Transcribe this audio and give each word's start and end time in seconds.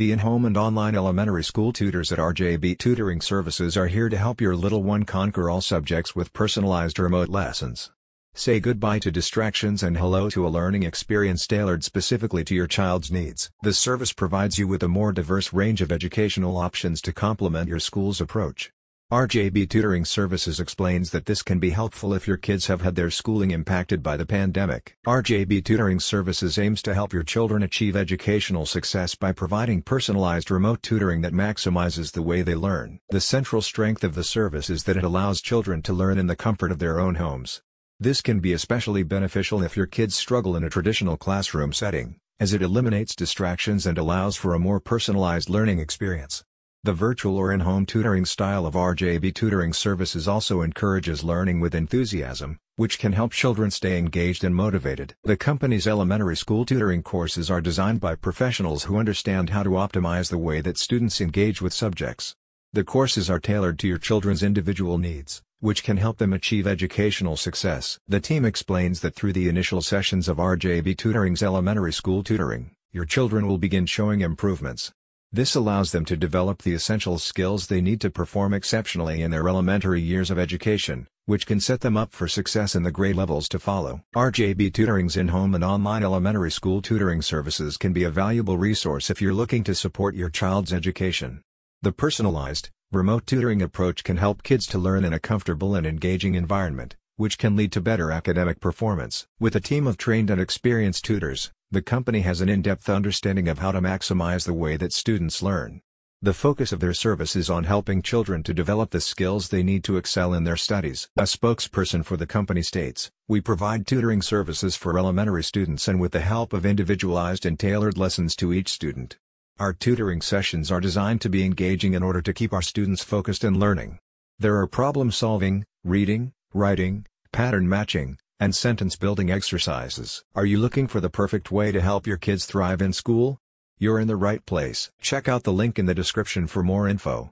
The 0.00 0.12
in-home 0.12 0.46
and 0.46 0.56
online 0.56 0.94
elementary 0.94 1.44
school 1.44 1.74
tutors 1.74 2.10
at 2.10 2.18
RJB 2.18 2.78
Tutoring 2.78 3.20
Services 3.20 3.76
are 3.76 3.86
here 3.86 4.08
to 4.08 4.16
help 4.16 4.40
your 4.40 4.56
little 4.56 4.82
one 4.82 5.04
conquer 5.04 5.50
all 5.50 5.60
subjects 5.60 6.16
with 6.16 6.32
personalized 6.32 6.98
remote 6.98 7.28
lessons. 7.28 7.90
Say 8.32 8.60
goodbye 8.60 9.00
to 9.00 9.10
distractions 9.10 9.82
and 9.82 9.98
hello 9.98 10.30
to 10.30 10.46
a 10.46 10.48
learning 10.48 10.84
experience 10.84 11.46
tailored 11.46 11.84
specifically 11.84 12.44
to 12.44 12.54
your 12.54 12.66
child's 12.66 13.12
needs. 13.12 13.50
The 13.62 13.74
service 13.74 14.14
provides 14.14 14.58
you 14.58 14.66
with 14.66 14.82
a 14.82 14.88
more 14.88 15.12
diverse 15.12 15.52
range 15.52 15.82
of 15.82 15.92
educational 15.92 16.56
options 16.56 17.02
to 17.02 17.12
complement 17.12 17.68
your 17.68 17.78
school's 17.78 18.22
approach. 18.22 18.72
RJB 19.10 19.68
Tutoring 19.68 20.04
Services 20.04 20.60
explains 20.60 21.10
that 21.10 21.26
this 21.26 21.42
can 21.42 21.58
be 21.58 21.70
helpful 21.70 22.14
if 22.14 22.28
your 22.28 22.36
kids 22.36 22.68
have 22.68 22.82
had 22.82 22.94
their 22.94 23.10
schooling 23.10 23.50
impacted 23.50 24.04
by 24.04 24.16
the 24.16 24.24
pandemic. 24.24 24.96
RJB 25.04 25.64
Tutoring 25.64 25.98
Services 25.98 26.58
aims 26.58 26.80
to 26.82 26.94
help 26.94 27.12
your 27.12 27.24
children 27.24 27.64
achieve 27.64 27.96
educational 27.96 28.66
success 28.66 29.16
by 29.16 29.32
providing 29.32 29.82
personalized 29.82 30.48
remote 30.48 30.80
tutoring 30.80 31.22
that 31.22 31.32
maximizes 31.32 32.12
the 32.12 32.22
way 32.22 32.42
they 32.42 32.54
learn. 32.54 33.00
The 33.10 33.20
central 33.20 33.62
strength 33.62 34.04
of 34.04 34.14
the 34.14 34.22
service 34.22 34.70
is 34.70 34.84
that 34.84 34.96
it 34.96 35.02
allows 35.02 35.40
children 35.40 35.82
to 35.82 35.92
learn 35.92 36.16
in 36.16 36.28
the 36.28 36.36
comfort 36.36 36.70
of 36.70 36.78
their 36.78 37.00
own 37.00 37.16
homes. 37.16 37.62
This 37.98 38.20
can 38.20 38.38
be 38.38 38.52
especially 38.52 39.02
beneficial 39.02 39.60
if 39.64 39.76
your 39.76 39.86
kids 39.86 40.14
struggle 40.14 40.54
in 40.54 40.62
a 40.62 40.70
traditional 40.70 41.16
classroom 41.16 41.72
setting, 41.72 42.14
as 42.38 42.52
it 42.52 42.62
eliminates 42.62 43.16
distractions 43.16 43.86
and 43.86 43.98
allows 43.98 44.36
for 44.36 44.54
a 44.54 44.60
more 44.60 44.78
personalized 44.78 45.48
learning 45.48 45.80
experience. 45.80 46.44
The 46.82 46.94
virtual 46.94 47.36
or 47.36 47.52
in-home 47.52 47.84
tutoring 47.84 48.24
style 48.24 48.64
of 48.64 48.72
RJB 48.72 49.34
tutoring 49.34 49.74
services 49.74 50.26
also 50.26 50.62
encourages 50.62 51.22
learning 51.22 51.60
with 51.60 51.74
enthusiasm, 51.74 52.56
which 52.76 52.98
can 52.98 53.12
help 53.12 53.32
children 53.32 53.70
stay 53.70 53.98
engaged 53.98 54.44
and 54.44 54.54
motivated. 54.54 55.14
The 55.22 55.36
company's 55.36 55.86
elementary 55.86 56.36
school 56.36 56.64
tutoring 56.64 57.02
courses 57.02 57.50
are 57.50 57.60
designed 57.60 58.00
by 58.00 58.14
professionals 58.14 58.84
who 58.84 58.96
understand 58.96 59.50
how 59.50 59.62
to 59.62 59.70
optimize 59.70 60.30
the 60.30 60.38
way 60.38 60.62
that 60.62 60.78
students 60.78 61.20
engage 61.20 61.60
with 61.60 61.74
subjects. 61.74 62.34
The 62.72 62.84
courses 62.84 63.28
are 63.28 63.40
tailored 63.40 63.78
to 63.80 63.88
your 63.88 63.98
children's 63.98 64.42
individual 64.42 64.96
needs 64.96 65.42
which 65.60 65.84
can 65.84 65.98
help 65.98 66.16
them 66.16 66.32
achieve 66.32 66.66
educational 66.66 67.36
success. 67.36 67.98
The 68.08 68.18
team 68.18 68.46
explains 68.46 69.00
that 69.00 69.14
through 69.14 69.34
the 69.34 69.48
initial 69.48 69.82
sessions 69.82 70.26
of 70.26 70.38
RJB 70.38 70.96
Tutoring's 70.96 71.42
elementary 71.42 71.92
school 71.92 72.22
tutoring, 72.22 72.70
your 72.92 73.04
children 73.04 73.46
will 73.46 73.58
begin 73.58 73.84
showing 73.84 74.22
improvements. 74.22 74.90
This 75.32 75.54
allows 75.54 75.92
them 75.92 76.04
to 76.06 76.16
develop 76.16 76.62
the 76.62 76.74
essential 76.74 77.18
skills 77.18 77.66
they 77.66 77.80
need 77.80 78.00
to 78.00 78.10
perform 78.10 78.52
exceptionally 78.52 79.22
in 79.22 79.30
their 79.30 79.48
elementary 79.48 80.00
years 80.00 80.30
of 80.30 80.38
education, 80.38 81.06
which 81.26 81.46
can 81.46 81.60
set 81.60 81.80
them 81.80 81.96
up 81.96 82.12
for 82.12 82.26
success 82.26 82.74
in 82.74 82.82
the 82.82 82.90
grade 82.90 83.16
levels 83.16 83.48
to 83.50 83.58
follow. 83.58 84.02
RJB 84.16 84.72
Tutoring's 84.74 85.16
in-home 85.16 85.54
and 85.54 85.62
online 85.62 86.02
elementary 86.02 86.50
school 86.50 86.82
tutoring 86.82 87.22
services 87.22 87.76
can 87.76 87.92
be 87.92 88.04
a 88.04 88.10
valuable 88.10 88.58
resource 88.58 89.10
if 89.10 89.22
you're 89.22 89.32
looking 89.32 89.62
to 89.64 89.74
support 89.74 90.14
your 90.14 90.30
child's 90.30 90.72
education. 90.72 91.42
The 91.82 91.92
personalized, 91.92 92.70
Remote 92.92 93.24
tutoring 93.24 93.62
approach 93.62 94.02
can 94.02 94.16
help 94.16 94.42
kids 94.42 94.66
to 94.66 94.76
learn 94.76 95.04
in 95.04 95.12
a 95.12 95.20
comfortable 95.20 95.76
and 95.76 95.86
engaging 95.86 96.34
environment, 96.34 96.96
which 97.14 97.38
can 97.38 97.54
lead 97.54 97.70
to 97.70 97.80
better 97.80 98.10
academic 98.10 98.58
performance. 98.58 99.28
With 99.38 99.54
a 99.54 99.60
team 99.60 99.86
of 99.86 99.96
trained 99.96 100.28
and 100.28 100.40
experienced 100.40 101.04
tutors, 101.04 101.52
the 101.72 101.82
company 101.82 102.22
has 102.22 102.40
an 102.40 102.48
in-depth 102.48 102.88
understanding 102.88 103.46
of 103.46 103.60
how 103.60 103.70
to 103.70 103.80
maximize 103.80 104.44
the 104.44 104.52
way 104.52 104.76
that 104.76 104.92
students 104.92 105.40
learn. 105.40 105.80
The 106.20 106.34
focus 106.34 106.72
of 106.72 106.80
their 106.80 106.92
service 106.92 107.36
is 107.36 107.48
on 107.48 107.62
helping 107.62 108.02
children 108.02 108.42
to 108.42 108.52
develop 108.52 108.90
the 108.90 109.00
skills 109.00 109.48
they 109.48 109.62
need 109.62 109.84
to 109.84 109.96
excel 109.96 110.34
in 110.34 110.42
their 110.42 110.56
studies. 110.56 111.08
A 111.16 111.22
spokesperson 111.22 112.04
for 112.04 112.16
the 112.16 112.26
company 112.26 112.62
states, 112.62 113.12
We 113.28 113.40
provide 113.40 113.86
tutoring 113.86 114.20
services 114.20 114.74
for 114.74 114.98
elementary 114.98 115.44
students 115.44 115.86
and 115.86 116.00
with 116.00 116.10
the 116.10 116.20
help 116.20 116.52
of 116.52 116.66
individualized 116.66 117.46
and 117.46 117.56
tailored 117.56 117.96
lessons 117.96 118.34
to 118.36 118.52
each 118.52 118.68
student. 118.68 119.16
Our 119.60 119.72
tutoring 119.72 120.22
sessions 120.22 120.72
are 120.72 120.80
designed 120.80 121.20
to 121.20 121.30
be 121.30 121.44
engaging 121.44 121.94
in 121.94 122.02
order 122.02 122.20
to 122.20 122.34
keep 122.34 122.52
our 122.52 122.62
students 122.62 123.04
focused 123.04 123.44
and 123.44 123.56
learning. 123.56 124.00
There 124.40 124.58
are 124.58 124.66
problem 124.66 125.12
solving, 125.12 125.64
reading, 125.84 126.32
writing, 126.52 127.06
pattern 127.32 127.68
matching, 127.68 128.18
and 128.40 128.54
sentence 128.54 128.96
building 128.96 129.30
exercises. 129.30 130.24
Are 130.34 130.46
you 130.46 130.58
looking 130.58 130.86
for 130.86 131.00
the 131.00 131.10
perfect 131.10 131.52
way 131.52 131.70
to 131.72 131.80
help 131.82 132.06
your 132.06 132.16
kids 132.16 132.46
thrive 132.46 132.80
in 132.80 132.94
school? 132.94 133.38
You're 133.78 134.00
in 134.00 134.08
the 134.08 134.16
right 134.16 134.44
place. 134.46 134.90
Check 135.00 135.28
out 135.28 135.44
the 135.44 135.52
link 135.52 135.78
in 135.78 135.84
the 135.84 135.94
description 135.94 136.46
for 136.46 136.62
more 136.62 136.88
info. 136.88 137.28